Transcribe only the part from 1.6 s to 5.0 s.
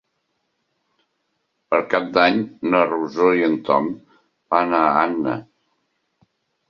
Per Cap d'Any na Rosó i en Tom van a